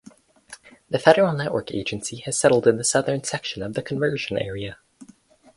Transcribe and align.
The 0.89 0.97
Federal 0.97 1.31
Network 1.33 1.69
Agency 1.71 2.21
has 2.21 2.35
settled 2.35 2.65
in 2.65 2.77
the 2.77 2.83
southern 2.83 3.23
section 3.23 3.61
of 3.61 3.75
the 3.75 3.83
conversion 3.83 4.35
area. 4.39 4.79